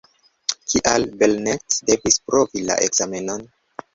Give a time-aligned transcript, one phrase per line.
[0.71, 3.45] Kial Belnett devis provi la ekzamenon?